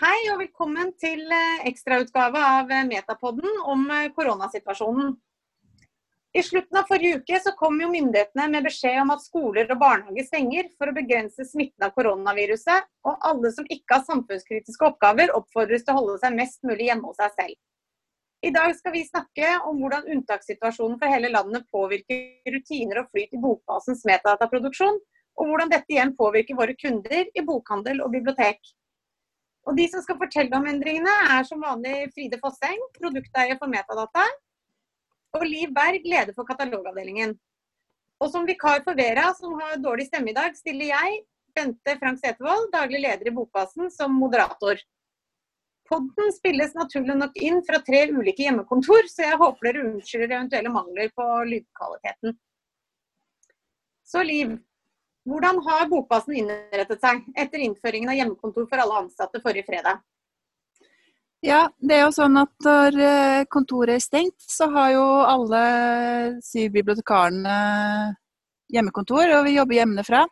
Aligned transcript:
Hei 0.00 0.30
og 0.32 0.38
velkommen 0.40 0.94
til 0.96 1.26
eh, 1.28 1.64
ekstrautgave 1.68 2.40
av 2.40 2.70
eh, 2.72 2.86
Metapodden 2.88 3.58
om 3.68 3.82
eh, 3.92 4.06
koronasituasjonen. 4.16 5.10
I 6.32 6.44
slutten 6.46 6.78
av 6.80 6.86
forrige 6.88 7.18
uke 7.20 7.40
så 7.44 7.52
kom 7.58 7.76
jo 7.82 7.90
myndighetene 7.92 8.46
med 8.54 8.64
beskjed 8.64 8.96
om 9.02 9.12
at 9.12 9.20
skoler 9.20 9.68
og 9.68 9.82
barnehager 9.82 10.24
stenger 10.24 10.70
for 10.80 10.88
å 10.88 10.96
begrense 10.96 11.44
smitten 11.50 11.84
av 11.84 11.92
koronaviruset, 11.98 12.88
og 13.04 13.28
alle 13.28 13.52
som 13.52 13.68
ikke 13.68 13.98
har 13.98 14.08
samfunnskritiske 14.08 14.88
oppgaver 14.88 15.34
oppfordres 15.36 15.84
til 15.84 15.92
å 15.92 15.98
holde 16.00 16.16
seg 16.24 16.40
mest 16.40 16.64
mulig 16.64 16.88
hjemme 16.88 17.12
hos 17.12 17.20
seg 17.20 17.36
selv. 17.36 17.60
I 18.40 18.56
dag 18.56 18.72
skal 18.80 18.96
vi 18.96 19.04
snakke 19.04 19.52
om 19.68 19.84
hvordan 19.84 20.08
unntakssituasjonen 20.16 20.96
for 20.96 21.12
hele 21.12 21.34
landet 21.36 21.68
påvirker 21.68 22.56
rutiner 22.56 23.04
og 23.04 23.12
flyt 23.12 23.36
i 23.36 23.44
bokbasens 23.44 24.08
metadataproduksjon, 24.08 24.96
og 25.36 25.52
hvordan 25.52 25.76
dette 25.76 25.92
igjen 25.92 26.16
påvirker 26.16 26.56
våre 26.56 26.80
kunder 26.80 27.26
i 27.28 27.44
bokhandel 27.44 28.00
og 28.00 28.16
bibliotek. 28.16 28.64
Og 29.68 29.76
De 29.76 29.86
som 29.92 30.02
skal 30.04 30.18
fortelle 30.18 30.56
om 30.56 30.66
endringene, 30.66 31.12
er 31.36 31.44
som 31.46 31.60
vanlig 31.62 32.10
Fride 32.14 32.38
Fosseng, 32.40 32.80
produkteier 32.96 33.58
for 33.60 33.70
Metadata, 33.70 34.24
og 35.36 35.44
Liv 35.46 35.70
Berg, 35.74 36.06
leder 36.06 36.34
for 36.34 36.48
katalogavdelingen. 36.48 37.36
Og 38.20 38.32
som 38.32 38.46
vikar 38.48 38.82
for 38.84 38.98
Vera, 38.98 39.30
som 39.36 39.54
har 39.60 39.78
dårlig 39.80 40.08
stemme 40.08 40.32
i 40.32 40.36
dag, 40.36 40.56
stiller 40.58 40.90
jeg, 40.90 41.20
Bente 41.56 41.96
Frank 42.00 42.20
Setervold, 42.20 42.70
daglig 42.72 43.02
leder 43.04 43.30
i 43.30 43.34
Bokbasen, 43.34 43.90
som 43.92 44.16
moderator. 44.16 44.80
Podden 45.90 46.32
spilles 46.32 46.74
naturlig 46.78 47.16
nok 47.18 47.38
inn 47.42 47.58
fra 47.66 47.80
tre 47.82 48.04
ulike 48.12 48.44
hjemmekontor, 48.44 49.08
så 49.10 49.24
jeg 49.26 49.38
håper 49.40 49.66
dere 49.66 49.86
unnskylder 49.88 50.36
eventuelle 50.36 50.70
mangler 50.70 51.10
på 51.16 51.26
lydkvaliteten. 51.50 52.36
Så 54.06 54.22
Liv, 54.26 54.54
hvordan 55.28 55.60
har 55.66 55.88
Bokbasen 55.90 56.38
innrettet 56.40 57.02
seg 57.02 57.26
etter 57.38 57.62
innføringen 57.64 58.12
av 58.12 58.18
hjemmekontor 58.18 58.68
for 58.70 58.82
alle 58.82 59.04
ansatte 59.04 59.42
forrige 59.44 59.68
fredag? 59.68 60.00
Ja, 61.44 61.62
det 61.80 61.96
er 61.96 62.02
jo 62.04 62.12
sånn 62.12 62.36
at 62.36 62.52
når 62.66 62.96
eh, 63.00 63.44
kontoret 63.48 63.96
er 63.96 64.02
stengt, 64.04 64.42
så 64.44 64.68
har 64.74 64.90
jo 64.92 65.04
alle 65.24 65.62
syv 66.44 66.74
bibliotekarene 66.74 67.54
hjemmekontor, 68.70 69.38
og 69.38 69.46
vi 69.46 69.56
jobber 69.56 69.78
hjemmefra. 69.78 70.26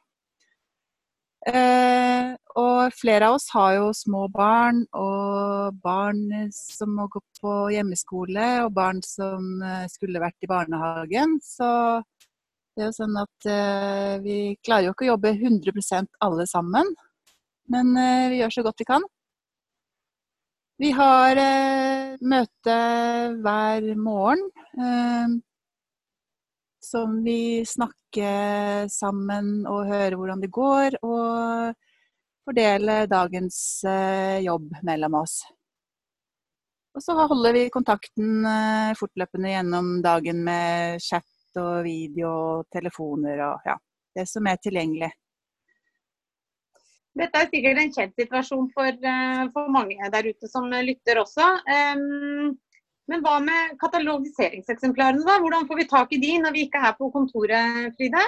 Eh, 1.49 2.35
og 2.61 2.93
flere 2.99 3.31
av 3.31 3.39
oss 3.39 3.47
har 3.55 3.79
jo 3.79 3.89
små 3.97 4.27
barn, 4.35 4.83
og 4.93 5.79
barn 5.81 6.51
som 6.53 6.93
må 6.99 7.09
gå 7.09 7.23
på 7.41 7.55
hjemmeskole, 7.73 8.49
og 8.67 8.75
barn 8.77 9.01
som 9.07 9.63
eh, 9.65 9.87
skulle 9.89 10.21
vært 10.21 10.45
i 10.45 10.51
barnehagen. 10.51 11.39
Så 11.41 11.71
det 12.79 12.85
er 12.85 12.93
jo 12.93 12.95
sånn 12.95 13.17
at 13.19 13.47
eh, 13.51 14.17
vi 14.23 14.35
klarer 14.63 14.87
jo 14.87 14.93
ikke 14.95 15.09
å 15.09 15.15
jobbe 15.17 15.33
100% 15.35 16.13
alle 16.23 16.45
sammen, 16.47 16.93
men 17.75 17.89
eh, 17.99 18.27
vi 18.31 18.37
gjør 18.39 18.53
så 18.55 18.63
godt 18.69 18.83
vi 18.85 18.87
kan. 18.87 19.07
Vi 20.79 20.93
har 20.95 21.41
eh, 21.43 22.13
møte 22.23 22.77
hver 23.43 23.89
morgen 23.99 24.45
eh, 24.79 25.35
som 26.87 27.17
vi 27.25 27.67
snakker 27.67 28.87
sammen 28.95 29.67
og 29.67 29.91
hører 29.91 30.15
hvordan 30.15 30.45
det 30.45 30.51
går, 30.55 31.01
og 31.03 31.75
fordeler 32.47 33.11
dagens 33.11 33.59
eh, 33.91 34.39
jobb 34.47 34.71
mellom 34.87 35.19
oss. 35.25 35.41
Og 36.95 37.03
så 37.03 37.19
holder 37.19 37.59
vi 37.59 37.65
kontakten 37.75 38.47
eh, 38.47 38.95
fortløpende 39.03 39.51
gjennom 39.57 39.91
dagen 40.07 40.47
med 40.47 41.03
chat 41.03 41.27
og 41.57 41.85
video 41.87 42.29
og 42.29 42.69
telefoner 42.75 43.41
og 43.47 43.67
ja, 43.67 43.79
det 44.17 44.27
som 44.29 44.47
er 44.47 44.61
tilgjengelig. 44.63 45.11
Dette 47.19 47.41
er 47.41 47.49
sikkert 47.51 47.81
en 47.83 47.95
kjent 47.95 48.21
situasjon 48.21 48.69
for, 48.77 48.89
eh, 49.13 49.45
for 49.55 49.73
mange 49.75 50.11
der 50.13 50.29
ute 50.29 50.51
som 50.51 50.69
lytter 50.71 51.19
også. 51.25 51.47
Men 53.09 53.23
hva 53.25 53.39
med 53.41 53.79
katalogiseringseksemplarene, 53.81 55.25
da? 55.25 55.39
Hvordan 55.41 55.65
får 55.67 55.81
vi 55.81 55.89
tak 55.89 56.13
i 56.13 56.21
de 56.21 56.35
når 56.43 56.53
vi 56.53 56.67
ikke 56.69 56.83
er 56.85 56.95
på 56.99 57.09
kontoret, 57.15 57.97
Fride? 57.97 58.25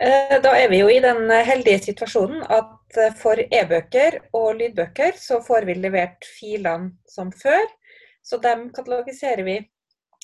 Eh, 0.00 0.36
da 0.44 0.52
er 0.56 0.68
vi 0.68 0.82
jo 0.82 0.88
i 0.92 1.00
den 1.00 1.30
heldige 1.44 1.86
situasjonen 1.86 2.42
at 2.52 2.98
eh, 3.00 3.14
for 3.16 3.40
e-bøker 3.40 4.18
og 4.36 4.58
lydbøker 4.58 5.16
så 5.20 5.38
får 5.44 5.64
vi 5.68 5.76
levert 5.80 6.26
filene 6.28 6.92
som 7.08 7.30
før. 7.32 7.64
Så 8.24 8.40
dem 8.42 8.68
katalogiserer 8.76 9.44
vi 9.46 9.56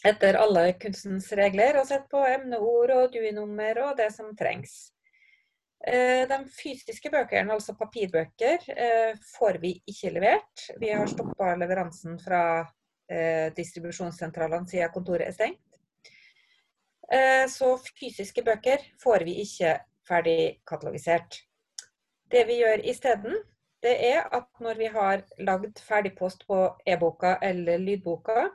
etter 0.04 0.38
alle 0.40 0.72
kunstens 0.82 1.28
regler 1.38 1.78
og 1.80 1.86
sett 1.88 2.08
på 2.10 2.22
emneord 2.26 2.92
og 2.96 3.12
DUI-nummer 3.14 3.84
og 3.86 3.96
det 4.00 4.10
som 4.14 4.32
trengs. 4.38 4.92
Eh, 5.82 6.22
de 6.30 6.38
fysiske 6.46 7.10
bøkene, 7.10 7.54
altså 7.54 7.74
papirbøker, 7.78 8.66
eh, 8.70 9.18
får 9.34 9.58
vi 9.62 9.74
ikke 9.90 10.12
levert. 10.14 10.66
Vi 10.78 10.92
har 10.92 11.10
stoppa 11.10 11.56
leveransen 11.58 12.18
fra 12.22 12.42
eh, 13.10 13.50
distribusjonssentralene 13.56 14.70
siden 14.70 14.92
kontoret 14.94 15.28
er 15.28 15.36
stengt. 15.36 15.60
Så 17.52 17.74
fysiske 17.98 18.40
bøker 18.40 18.80
får 19.02 19.24
vi 19.26 19.34
ikke 19.42 19.74
ferdig 20.08 20.62
katalogisert. 20.64 21.42
Det 22.32 22.46
vi 22.48 22.54
gjør 22.62 22.86
isteden, 22.88 23.34
det 23.84 23.92
er 24.06 24.30
at 24.32 24.48
når 24.64 24.78
vi 24.78 24.88
har 24.94 25.24
lagd 25.44 25.82
ferdigpost 25.84 26.46
på 26.48 26.62
e-boka 26.88 27.34
eller 27.44 27.82
lydboka, 27.82 28.46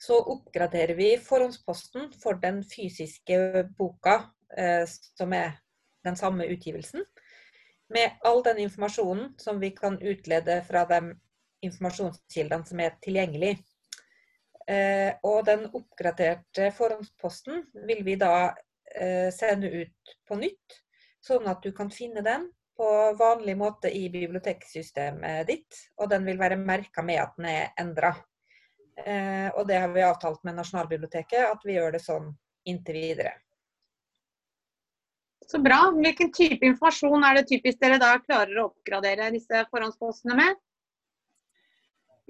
så 0.00 0.16
oppgraderer 0.32 0.94
vi 0.96 1.10
forhåndsposten 1.20 2.12
for 2.22 2.38
den 2.40 2.62
fysiske 2.64 3.64
boka, 3.78 4.22
eh, 4.56 4.84
som 4.88 5.32
er 5.36 5.58
den 6.04 6.16
samme 6.16 6.46
utgivelsen, 6.48 7.04
med 7.92 8.22
all 8.24 8.40
den 8.46 8.62
informasjonen 8.64 9.34
som 9.38 9.60
vi 9.60 9.70
kan 9.76 9.98
utlede 10.00 10.62
fra 10.64 10.86
de 10.88 11.00
informasjonskildene 11.66 12.66
som 12.66 12.80
er 12.80 12.96
tilgjengelig. 13.04 13.58
Eh, 14.70 15.12
og 15.26 15.44
den 15.48 15.66
oppgraderte 15.68 16.70
forhåndsposten 16.76 17.66
vil 17.88 18.04
vi 18.06 18.16
da 18.20 18.54
eh, 18.94 19.28
sende 19.34 19.68
ut 19.82 20.14
på 20.28 20.38
nytt, 20.40 20.80
sånn 21.20 21.48
at 21.50 21.60
du 21.60 21.74
kan 21.76 21.90
finne 21.92 22.24
den 22.24 22.48
på 22.80 22.88
vanlig 23.20 23.58
måte 23.60 23.90
i 23.92 24.06
biblioteksystemet 24.08 25.44
ditt, 25.50 25.80
og 26.00 26.08
den 26.14 26.24
vil 26.24 26.40
være 26.40 26.56
merka 26.56 27.04
med 27.04 27.20
at 27.20 27.36
den 27.36 27.50
er 27.50 27.72
endra. 27.76 28.14
Eh, 29.04 29.48
og 29.56 29.66
det 29.68 29.78
har 29.80 29.92
vi 29.94 30.02
avtalt 30.04 30.42
med 30.44 30.58
Nasjonalbiblioteket, 30.58 31.46
at 31.48 31.64
vi 31.66 31.76
gjør 31.76 31.96
det 31.96 32.02
sånn 32.04 32.32
inntil 32.68 33.00
videre. 33.00 33.34
Så 35.50 35.58
bra. 35.58 35.82
Hvilken 35.96 36.30
type 36.32 36.66
informasjon 36.66 37.24
er 37.26 37.40
det 37.40 37.48
typisk 37.50 37.80
dere 37.82 37.98
da 37.98 38.14
klarer 38.22 38.60
å 38.60 38.68
oppgradere 38.70 39.32
disse 39.34 39.64
forhåndspostene 39.72 40.36
med? 40.38 40.60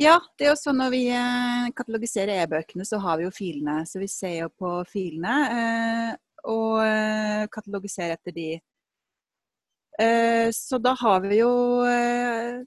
Ja, 0.00 0.14
det 0.38 0.46
er 0.46 0.54
jo 0.54 0.56
sånn 0.56 0.78
når 0.80 0.92
vi 0.94 1.02
eh, 1.12 1.66
katalogiserer 1.76 2.46
e-bøkene, 2.46 2.86
så 2.88 3.02
har 3.04 3.18
vi 3.20 3.26
jo 3.26 3.34
filene. 3.36 3.82
Så 3.84 4.00
vi 4.00 4.08
ser 4.08 4.38
jo 4.38 4.48
på 4.56 4.72
filene 4.88 5.34
eh, 5.52 6.12
og 6.48 6.80
eh, 6.86 7.44
katalogiserer 7.52 8.16
etter 8.16 8.32
de. 8.32 8.50
Eh, 10.00 10.48
så 10.56 10.80
da 10.80 10.94
har 10.96 11.20
vi 11.26 11.42
jo 11.42 11.52
eh, 11.84 12.62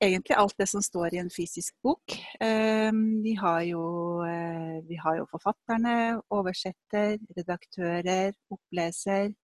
egentlig 0.00 0.36
alt 0.36 0.54
det 0.58 0.68
som 0.70 0.82
står 0.82 1.14
i 1.14 1.20
en 1.22 1.30
fysisk 1.30 1.74
bok. 1.82 2.14
Ehm, 2.40 3.22
vi 3.22 3.34
har 3.34 3.62
jo, 3.66 3.82
eh, 4.24 4.78
vi 4.88 4.96
har 4.96 5.18
jo 5.18 5.26
forfatterne, 5.30 6.20
oversetter, 6.30 7.18
redaktører, 7.36 8.32
oppleser 8.50 9.34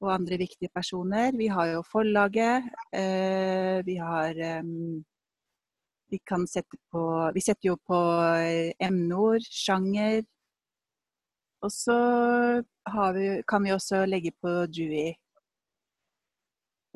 og 0.00 0.12
andre 0.14 0.38
viktige 0.38 0.70
personer. 0.74 1.32
Vi 1.36 1.48
har 1.48 1.66
jo 1.74 1.82
forlaget. 1.92 2.70
Eh, 2.92 3.82
vi 3.86 3.96
har 3.96 4.34
vi 6.10 6.18
kan 6.26 6.46
sette 6.48 6.78
på, 6.92 7.02
vi 7.34 7.40
setter 7.44 7.68
jo 7.68 7.76
på 7.86 7.98
eh, 8.40 8.72
emneord, 8.80 9.44
sjanger. 9.44 10.22
Og 11.62 11.72
så 11.74 11.98
vi, 13.14 13.42
kan 13.48 13.64
vi 13.64 13.74
også 13.74 14.04
legge 14.06 14.32
på 14.40 14.52
Dewey 14.72 15.12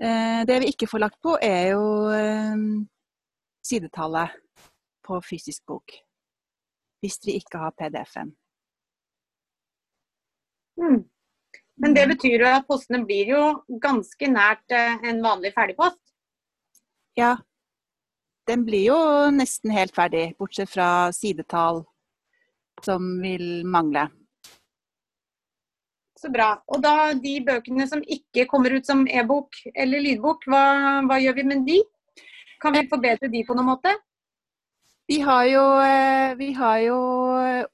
det 0.03 0.57
vi 0.63 0.73
ikke 0.73 0.89
får 0.91 1.03
lagt 1.05 1.21
på, 1.23 1.37
er 1.43 1.73
jo 1.73 1.85
eh, 2.11 2.63
sidetallet 3.63 4.35
på 5.07 5.21
fysisk 5.23 5.63
bok. 5.67 5.95
Hvis 7.03 7.19
vi 7.27 7.37
ikke 7.39 7.59
har 7.63 7.75
PDF-en. 7.79 8.33
Mm. 10.81 11.03
Men 11.83 11.95
det 11.95 12.07
betyr 12.13 12.43
jo 12.45 12.49
at 12.51 12.67
postene 12.69 13.03
blir 13.07 13.33
jo 13.33 13.43
ganske 13.83 14.29
nært 14.31 14.75
eh, 14.75 15.01
en 15.11 15.23
vanlig 15.25 15.53
ferdigpost? 15.57 16.01
Ja. 17.19 17.37
Den 18.47 18.65
blir 18.67 18.89
jo 18.89 18.99
nesten 19.35 19.71
helt 19.75 19.95
ferdig, 19.95 20.33
bortsett 20.39 20.71
fra 20.71 21.13
sidetall 21.15 21.85
som 22.83 23.07
vil 23.23 23.63
mangle. 23.69 24.09
Så 26.23 26.31
bra. 26.31 26.53
Og 26.71 26.79
da 26.85 27.11
de 27.19 27.33
bøkene 27.43 27.89
som 27.91 28.03
ikke 28.07 28.45
kommer 28.51 28.77
ut 28.77 28.87
som 28.87 29.03
e-bok 29.11 29.59
eller 29.75 30.05
lydbok, 30.05 30.45
hva, 30.47 30.63
hva, 31.09 31.19
gjør 31.19 31.35
vi 31.41 31.45
med 31.51 31.65
de? 31.67 31.81
Kan 32.63 32.77
vi 32.77 32.87
forbedre 32.91 33.31
de 33.33 33.41
på 33.49 33.57
noen 33.59 33.73
måte? 33.73 33.95
Vi 35.11 35.19
har 35.27 35.49
jo, 35.51 35.65
eh, 35.83 36.35
vi 36.39 36.53
har 36.55 36.77
jo 36.85 36.99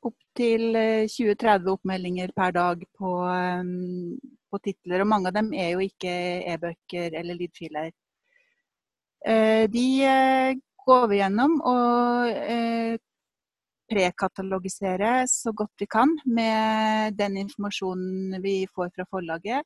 opptil 0.09 0.65
20-30 1.13 1.69
eh, 1.69 1.75
oppmeldinger 1.75 2.33
per 2.33 2.55
dag 2.57 2.87
på, 2.97 3.11
eh, 3.35 3.61
på, 4.49 4.61
titler. 4.65 5.05
Og 5.05 5.11
mange 5.13 5.29
av 5.29 5.37
dem 5.37 5.53
er 5.53 5.75
jo 5.75 5.85
ikke 5.85 6.15
e-bøker 6.55 7.19
eller 7.21 7.37
lydfiler. 7.37 7.93
De 9.69 9.87
går 10.87 11.07
vi 11.11 11.19
gjennom 11.19 11.57
og 11.69 13.01
prekatalogisere 13.89 15.25
så 15.31 15.53
godt 15.57 15.73
vi 15.81 15.87
kan 15.91 16.13
med 16.27 17.17
den 17.19 17.37
informasjonen 17.41 18.43
vi 18.43 18.67
får 18.75 18.91
fra 18.95 19.07
forlaget 19.11 19.65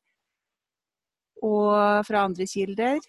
og 1.42 2.06
fra 2.06 2.22
andre 2.28 2.46
kilder. 2.46 3.00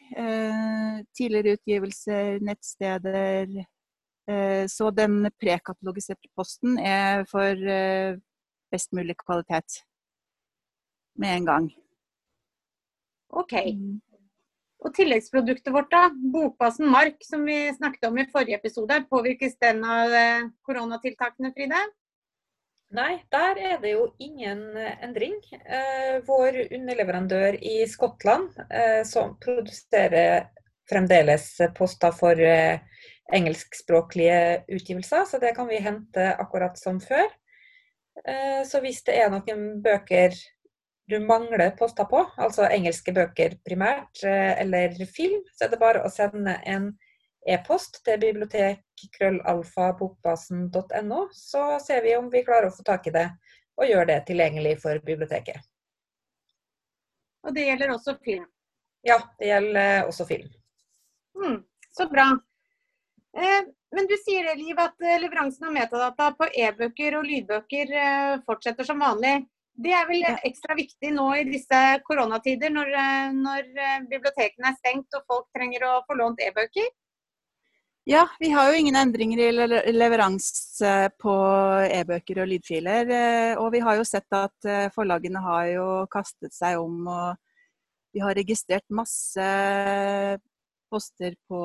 Tidligere 1.14 1.54
utgivelser, 1.60 2.40
nettsteder. 2.42 3.52
Så 4.68 4.90
den 4.98 5.28
prekatalogiserte 5.38 6.32
posten 6.36 6.80
er 6.80 7.28
for 7.30 7.54
best 8.74 8.94
mulig 8.98 9.16
kvalitet 9.22 9.84
med 11.22 11.38
en 11.38 11.46
gang. 11.46 11.70
OK. 13.30 13.54
Og 14.84 14.92
tilleggsproduktet 14.98 15.72
vårt, 15.72 15.92
da, 15.94 16.10
bokbasen 16.12 16.90
Mark, 16.92 17.22
som 17.24 17.46
vi 17.48 17.72
snakket 17.72 18.10
om 18.10 18.18
i 18.20 18.28
forrige 18.32 18.60
episode, 18.60 18.98
påvirkes 19.10 19.56
den 19.64 19.84
av 19.88 20.12
eh, 20.12 20.48
koronatiltakene, 20.68 21.54
Fride? 21.56 21.80
Nei, 22.94 23.14
der 23.34 23.62
er 23.72 23.78
det 23.82 23.94
jo 23.94 24.10
ingen 24.22 24.66
eh, 24.76 24.98
endring. 25.06 25.38
Eh, 25.64 26.18
vår 26.28 26.60
underleverandør 26.66 27.56
i 27.64 27.78
Skottland, 27.90 28.52
som 29.08 29.38
produserer 29.44 30.50
fremdeles 30.90 31.48
poster 31.78 32.12
for 32.12 32.36
engelskspråklige 33.34 34.66
utgivelser, 34.68 35.24
så 35.30 35.40
det 35.40 35.54
kan 35.56 35.70
vi 35.72 35.80
hente 35.82 36.28
akkurat 36.36 36.76
som 36.78 37.00
før. 37.02 37.32
Så 38.68 38.82
hvis 38.84 39.00
det 39.08 39.16
er 39.24 39.32
noen 39.32 39.80
bøker 39.82 40.36
du 41.14 41.20
mangler 41.24 41.70
poster 41.78 42.06
på, 42.10 42.20
altså 42.42 42.66
engelske 42.68 43.14
bøker 43.16 43.56
primært, 43.66 44.24
eh, 44.26 44.62
eller 44.62 45.06
film, 45.06 45.44
så 45.54 45.66
er 45.66 45.70
det 45.74 45.80
bare 45.82 46.04
å 46.04 46.10
sende 46.12 46.62
en 46.70 46.98
e-post 47.48 48.06
til 48.06 48.20
bibliotek.krøllalfabokbasen.no, 48.24 51.20
så 51.36 51.80
ser 51.84 52.02
vi 52.06 52.16
om 52.18 52.30
vi 52.32 52.46
klarer 52.48 52.68
å 52.70 52.76
få 52.76 52.84
tak 52.88 53.08
i 53.08 53.16
det 53.16 53.30
og 53.80 53.90
gjøre 53.90 54.10
det 54.12 54.20
tilgjengelig 54.28 54.76
for 54.84 54.94
biblioteket. 55.06 55.60
Og 57.44 57.50
det 57.56 57.64
gjelder 57.68 57.90
også 57.96 58.12
film? 58.24 58.48
Ja, 59.04 59.18
det 59.40 59.48
gjelder 59.50 60.08
også 60.08 60.24
film. 60.30 60.50
Mm, 61.36 61.58
så 61.92 62.08
bra. 62.12 62.28
Eh, 63.38 63.64
men 63.96 64.08
du 64.10 64.16
sier 64.22 64.56
Liv, 64.58 64.78
at 64.80 65.02
eh, 65.02 65.20
leveransen 65.22 65.68
av 65.68 65.74
metadata 65.76 66.32
på 66.38 66.46
e-bøker 66.66 67.18
og 67.20 67.28
lydbøker 67.28 67.86
eh, 67.98 68.36
fortsetter 68.48 68.88
som 68.88 69.02
vanlig. 69.04 69.36
Det 69.74 69.94
er 69.98 70.04
vel 70.06 70.26
ekstra 70.46 70.76
viktig 70.78 71.10
nå 71.16 71.32
i 71.40 71.46
disse 71.48 71.78
koronatider, 72.06 72.70
når, 72.74 72.92
eh, 72.94 73.32
når 73.34 73.70
eh, 73.74 74.04
bibliotekene 74.10 74.70
er 74.70 74.76
stengt 74.78 75.18
og 75.18 75.24
folk 75.30 75.48
trenger 75.56 75.88
å 75.88 75.94
få 76.06 76.18
lånt 76.20 76.44
e-bøker? 76.46 76.92
Ja, 78.06 78.28
vi 78.38 78.52
har 78.52 78.68
jo 78.70 78.78
ingen 78.78 79.00
endringer 79.00 79.40
i 79.40 79.94
leveranse 79.96 80.92
på 81.24 81.34
e-bøker 81.88 82.44
og 82.44 82.52
lydfiler. 82.52 83.10
Eh, 83.18 83.54
og 83.58 83.72
vi 83.74 83.82
har 83.82 83.98
jo 83.98 84.06
sett 84.06 84.38
at 84.38 84.70
forlagene 84.94 85.42
har 85.42 85.72
jo 85.72 85.88
kastet 86.12 86.54
seg 86.54 86.78
om 86.82 87.08
og 87.08 87.40
vi 88.14 88.22
har 88.22 88.36
registrert 88.38 88.86
masse 88.94 89.46
poster 90.94 91.34
på 91.50 91.62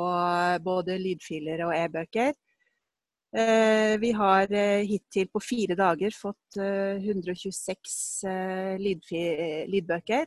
både 0.65 0.97
lydfiler 0.97 1.61
og 1.67 1.75
e-bøker. 1.77 2.33
Eh, 3.37 3.99
vi 4.01 4.13
har 4.13 4.53
eh, 4.53 4.87
hittil 4.89 5.29
på 5.29 5.41
fire 5.41 5.75
dager 5.77 6.15
fått 6.17 6.57
126 6.57 8.25
eh, 8.25 8.79
lydbøker, 9.69 10.27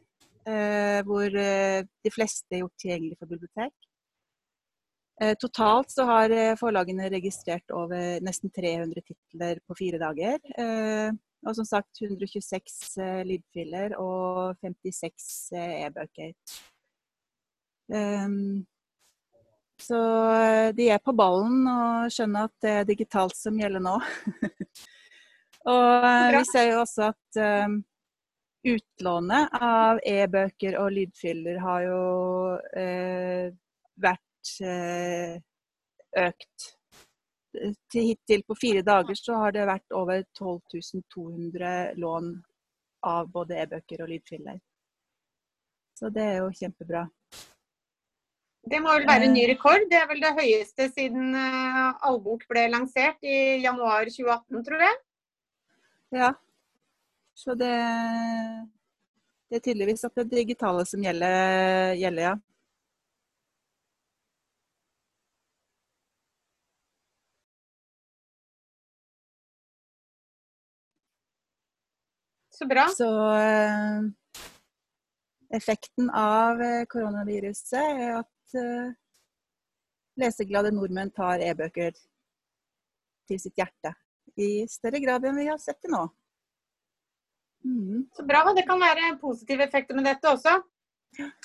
hvor 1.05 1.29
de 1.29 2.09
fleste 2.09 2.55
er 2.55 2.63
gjort 2.63 2.79
tilgjengelig 2.81 3.17
for 3.19 3.29
bibliotek. 3.29 3.73
Totalt 5.37 5.91
så 5.93 6.07
har 6.09 6.33
forlagene 6.57 7.11
registrert 7.13 7.69
over 7.77 8.17
nesten 8.25 8.49
300 8.49 9.03
titler 9.05 9.61
på 9.69 9.77
fire 9.77 9.99
dager. 10.01 10.41
Og 11.45 11.59
som 11.59 11.67
sagt 11.69 12.01
126 12.01 12.97
lydfiler 13.29 13.93
og 14.01 14.57
56 14.65 15.29
e-bøker. 15.61 16.33
Så 19.81 19.99
eh, 20.33 20.73
de 20.77 20.89
er 20.93 20.99
på 21.01 21.13
ballen 21.17 21.65
og 21.69 22.11
skjønner 22.13 22.49
at 22.49 22.63
det 22.63 22.73
er 22.79 22.89
digitalt 22.89 23.37
som 23.37 23.57
gjelder 23.57 23.81
nå. 23.83 23.95
og 25.73 26.09
eh, 26.09 26.27
vi 26.37 26.41
ser 26.49 26.67
jo 26.69 26.81
også 26.83 27.07
at 27.09 27.39
um, 27.65 27.79
utlånet 28.71 29.57
av 29.57 30.01
e-bøker 30.05 30.77
og 30.81 30.91
lydfyller 30.93 31.57
har 31.63 31.87
jo 31.87 32.03
uh, 32.77 33.47
vært 34.05 34.53
uh, 34.67 35.39
økt. 36.27 36.69
Til 37.91 38.05
hittil 38.13 38.45
på 38.47 38.55
fire 38.55 38.83
dager 38.85 39.17
så 39.17 39.41
har 39.41 39.55
det 39.55 39.65
vært 39.67 39.97
over 39.97 40.21
12 40.37 41.01
200 41.11 41.71
lån 41.99 42.29
av 43.09 43.31
både 43.33 43.57
e-bøker 43.63 44.05
og 44.05 44.13
lydfyller. 44.13 44.61
Så 45.97 46.13
det 46.13 46.23
er 46.29 46.37
jo 46.39 46.53
kjempebra. 46.55 47.03
Det 48.69 48.77
må 48.77 48.93
vel 48.93 49.07
være 49.09 49.25
en 49.25 49.33
ny 49.33 49.47
rekord. 49.49 49.87
Det 49.89 49.97
er 49.97 50.05
vel 50.09 50.21
det 50.21 50.35
høyeste 50.37 50.85
siden 50.93 51.33
uh, 51.33 51.97
Albok 52.07 52.45
ble 52.49 52.67
lansert 52.69 53.17
i 53.25 53.57
januar 53.63 54.05
2018, 54.05 54.61
tror 54.67 54.85
jeg. 54.85 54.99
Ja. 56.13 56.29
Så 57.33 57.55
det, 57.57 57.73
det 59.49 59.57
er 59.57 59.65
tydeligvis 59.65 60.05
at 60.05 60.21
det 60.21 60.29
digitale 60.35 60.85
som 60.85 61.01
gjelder, 61.01 61.95
gjelder 61.97 62.27
ja. 62.29 62.37
Så 72.61 72.67
bra. 72.69 72.85
Så 72.93 73.09
uh, 73.09 74.05
effekten 75.49 76.11
av 76.13 76.61
eh, 76.61 76.83
koronaviruset 76.89 77.79
er 77.81 78.19
at 78.21 78.30
uh, 78.57 78.91
leseglade 80.21 80.71
nordmenn 80.75 81.11
tar 81.15 81.43
e-bøker 81.45 81.95
til 83.29 83.39
sitt 83.41 83.57
hjerte. 83.57 83.93
I 84.39 84.65
større 84.71 85.01
grad 85.03 85.25
enn 85.27 85.39
vi 85.39 85.47
har 85.49 85.59
sett 85.61 85.81
det 85.83 85.91
nå. 85.91 86.05
Mm. 87.65 88.07
Så 88.15 88.25
bra. 88.25 88.43
Det 88.55 88.65
kan 88.67 88.81
være 88.81 89.15
positive 89.21 89.65
effekter 89.67 89.97
med 89.97 90.07
dette 90.09 90.29
også. 90.29 90.57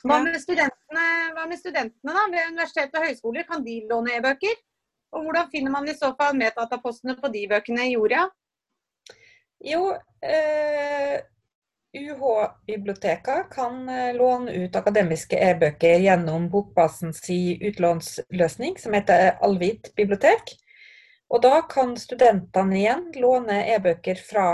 Hva 0.07 0.21
med 0.23 0.39
studentene, 0.39 1.05
hva 1.35 1.45
med 1.51 1.59
studentene 1.59 2.15
da, 2.15 2.25
ved 2.31 2.53
universitet 2.53 2.95
og 2.95 3.07
høyskoler? 3.09 3.47
Kan 3.49 3.65
de 3.67 3.81
låne 3.91 4.15
e-bøker? 4.17 4.59
Og 5.17 5.25
hvordan 5.27 5.51
finner 5.51 5.75
man 5.75 5.89
i 5.89 5.97
så 5.97 6.13
fall 6.19 6.37
metatapostene 6.39 7.17
på 7.21 7.31
de 7.35 7.47
bøkene 7.51 7.89
i 7.89 7.95
jorda? 7.95 8.27
Jo, 9.65 9.89
eh, 10.23 11.17
UH-biblioteker 11.95 13.51
kan 13.51 13.89
eh, 13.89 14.15
låne 14.15 14.53
ut 14.53 14.77
akademiske 14.77 15.39
e-bøker 15.39 16.01
gjennom 16.03 16.49
bokbasens 16.53 17.23
utlånsløsning, 17.31 18.79
som 18.79 18.97
heter 18.97 19.37
Alvit 19.45 19.93
bibliotek. 19.97 20.57
Og 21.31 21.43
da 21.43 21.61
kan 21.71 21.97
studentene 21.99 22.79
igjen 22.79 23.07
låne 23.19 23.63
e-bøker 23.75 24.19
fra 24.23 24.49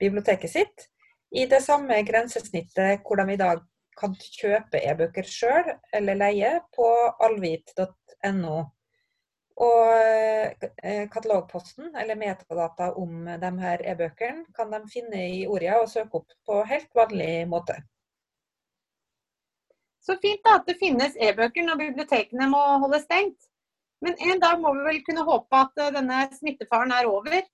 biblioteket 0.00 0.50
sitt 0.50 0.88
i 1.34 1.46
det 1.50 1.60
samme 1.64 1.98
grensesnittet 2.06 3.02
hvor 3.04 3.20
de 3.20 3.34
i 3.34 3.40
dag 3.40 3.60
kan 3.98 4.14
kjøpe 4.18 4.80
e-bøker 4.80 5.26
sjøl 5.28 5.74
eller 5.94 6.18
leie 6.18 6.54
på 6.74 6.88
alvit.no. 7.26 8.56
Og 9.62 9.90
eh, 10.82 11.04
katalogposten, 11.12 11.92
eller 11.94 12.18
metadata 12.18 12.90
om 12.98 13.26
de 13.40 13.50
her 13.60 13.84
e-bøkene, 13.92 14.48
kan 14.56 14.72
de 14.74 14.80
finne 14.90 15.20
i 15.30 15.44
Oria 15.46 15.78
og 15.82 15.90
søke 15.92 16.18
opp 16.18 16.32
på 16.46 16.62
helt 16.66 16.90
vanlig 16.96 17.44
måte. 17.48 17.78
Så 20.04 20.18
fint 20.20 20.42
da 20.44 20.58
at 20.58 20.66
det 20.68 20.76
finnes 20.80 21.14
e-bøker 21.16 21.64
når 21.64 21.80
bibliotekene 21.80 22.48
må 22.50 22.60
holde 22.82 23.00
stengt. 23.04 23.46
Men 24.04 24.18
en 24.20 24.40
dag 24.42 24.58
må 24.60 24.74
vi 24.76 24.82
vel 24.84 24.98
kunne 25.06 25.24
håpe 25.24 25.60
at 25.64 25.80
eh, 25.80 25.92
denne 25.94 26.24
smittefaren 26.34 26.92
er 26.92 27.08
over. 27.08 27.46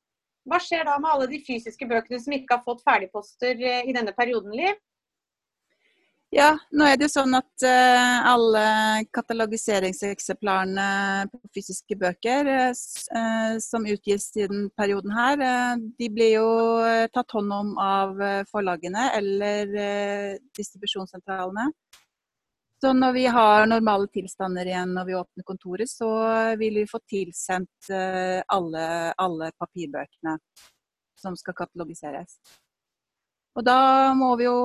Hva 0.49 0.59
skjer 0.63 0.87
da 0.89 0.97
med 0.99 1.13
alle 1.13 1.29
de 1.31 1.43
fysiske 1.47 1.87
bøkene 1.87 2.19
som 2.23 2.35
ikke 2.35 2.57
har 2.57 2.65
fått 2.65 2.83
ferdigposter 2.87 3.61
eh, 3.61 3.85
i 3.87 3.95
denne 3.95 4.17
perioden, 4.17 4.57
Liv? 4.57 4.79
Ja, 6.31 6.53
nå 6.71 6.85
er 6.87 6.95
det 6.95 7.09
jo 7.09 7.11
sånn 7.11 7.33
at 7.35 7.63
uh, 7.67 8.27
alle 8.31 8.61
katalogiseringseksemplarene 9.11 10.85
på 11.33 11.41
fysiske 11.57 11.97
bøker 11.99 12.47
uh, 12.71 13.57
som 13.59 13.89
utgis 13.91 14.29
i 14.39 14.47
den 14.47 14.69
perioden 14.79 15.11
her, 15.11 15.43
uh, 15.43 15.75
de 15.99 16.11
blir 16.15 16.37
jo 16.37 16.53
tatt 17.11 17.35
hånd 17.35 17.57
om 17.57 17.75
av 17.83 18.23
forlagene 18.47 19.09
eller 19.19 19.75
distribusjonssentralene. 20.55 21.67
Så 22.81 22.95
når 22.95 23.19
vi 23.19 23.27
har 23.27 23.67
normale 23.67 24.07
tilstander 24.15 24.71
igjen 24.71 24.95
når 24.95 25.11
vi 25.11 25.19
åpner 25.19 25.51
kontoret, 25.51 25.91
så 25.91 26.09
vil 26.63 26.79
vi 26.79 26.89
få 26.89 27.03
tilsendt 27.11 27.91
alle, 27.91 28.85
alle 29.19 29.51
papirbøkene 29.59 30.39
som 31.21 31.37
skal 31.37 31.59
katalogiseres. 31.59 32.39
Og 33.61 33.65
da 33.67 34.13
må 34.17 34.31
vi 34.41 34.47
jo 34.47 34.57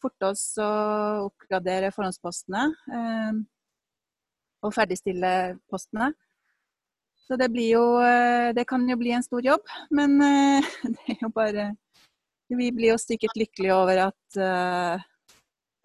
forte 0.00 0.30
oss 0.30 0.44
å 0.56 0.68
oppgradere 1.26 1.90
forhåndspostene. 1.92 2.62
Og 4.64 4.72
ferdigstille 4.72 5.32
postene. 5.68 6.14
Så 7.26 7.36
det 7.36 7.50
blir 7.52 7.72
jo 7.74 7.82
eh, 8.06 8.54
Det 8.54 8.64
kan 8.70 8.84
jo 8.88 8.96
bli 9.00 9.10
en 9.16 9.24
stor 9.24 9.42
jobb, 9.44 9.64
men 9.98 10.14
eh, 10.22 10.68
det 10.94 11.16
er 11.16 11.24
jo 11.24 11.30
bare 11.34 11.64
Vi 12.48 12.70
blir 12.70 12.92
jo 12.92 12.98
sikkert 13.02 13.34
lykkelige 13.36 13.74
over 13.74 14.02
at 14.06 14.38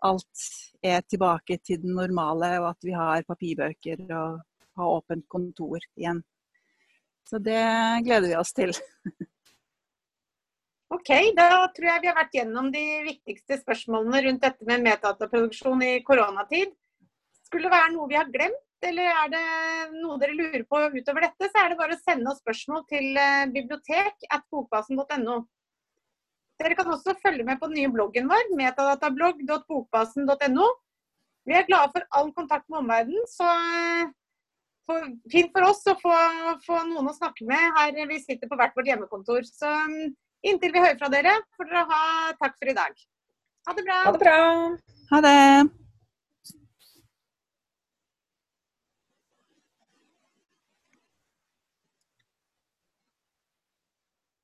alt 0.06 0.46
er 0.86 1.02
tilbake 1.10 1.58
til 1.66 1.82
det 1.82 1.90
normale, 1.94 2.54
og 2.62 2.68
at 2.72 2.86
vi 2.86 2.94
har 2.94 3.26
papirbøker 3.28 4.04
og 4.08 4.40
har 4.78 4.94
åpent 4.98 5.26
kontor 5.30 5.82
igjen. 5.98 6.22
Så 7.28 7.42
det 7.42 7.62
gleder 8.06 8.30
vi 8.30 8.38
oss 8.38 8.54
til. 8.54 8.74
Ok, 10.92 11.08
da 11.38 11.46
tror 11.72 11.88
jeg 11.88 12.02
vi 12.04 12.10
har 12.10 12.18
vært 12.18 12.34
gjennom 12.36 12.66
de 12.74 12.82
viktigste 13.06 13.56
spørsmålene 13.62 14.20
rundt 14.26 14.42
dette 14.44 14.66
med 14.68 14.82
metadataproduksjon 14.84 15.84
i 15.88 15.92
koronatid. 16.04 16.74
Skulle 17.48 17.70
det 17.70 17.78
være 17.78 17.94
noe 17.94 18.10
vi 18.12 18.18
har 18.20 18.28
glemt, 18.34 18.66
eller 18.84 19.08
er 19.08 19.30
det 19.32 19.44
noe 20.02 20.18
dere 20.20 20.36
lurer 20.36 20.64
på 20.68 20.78
utover 20.98 21.22
dette, 21.28 21.46
så 21.48 21.58
er 21.62 21.68
det 21.72 21.80
bare 21.80 21.96
å 21.96 22.02
sende 22.02 22.30
oss 22.32 22.42
spørsmål 22.44 22.82
til 22.92 23.06
eh, 23.16 23.52
bibliotek 23.54 24.16
at 24.36 24.44
bokbasen.no. 24.52 25.36
Dere 26.62 26.78
kan 26.78 26.94
også 26.94 27.16
følge 27.22 27.44
med 27.48 27.58
på 27.62 27.68
den 27.72 27.78
nye 27.80 27.94
bloggen 27.94 28.26
vår, 28.30 28.46
metadatablogg.bokbasen.no. 28.60 30.68
Vi 31.48 31.54
er 31.58 31.70
glade 31.70 31.90
for 31.96 32.04
all 32.20 32.30
kontakt 32.36 32.68
med 32.68 32.80
omverdenen, 32.82 33.26
så 33.32 33.48
for, 34.90 35.00
fint 35.32 35.52
for 35.56 35.64
oss 35.70 35.82
å 35.88 35.96
få, 36.04 36.16
få, 36.66 36.76
noen 36.90 37.10
å 37.10 37.16
snakke 37.16 37.44
med 37.48 37.64
her 37.80 37.92
vi 38.12 38.18
sitter 38.22 38.48
på 38.52 38.58
hvert 38.60 38.76
vårt 38.76 38.90
hjemmekontor. 38.92 39.42
Så 39.48 39.70
Inntil 40.42 40.74
vi 40.74 40.82
hører 40.82 40.98
fra 40.98 41.10
dere, 41.14 41.36
får 41.58 41.70
dere 41.70 41.84
ha 41.92 42.02
takk 42.40 42.56
for 42.58 42.72
i 42.72 42.78
dag. 42.78 43.04
Ha 43.68 43.78
det 43.78 43.86
bra. 43.86 44.00
Ha 44.08 44.14
det 44.16 44.24
bra. 44.24 44.40
Ha 45.12 45.22
det. 45.28 45.81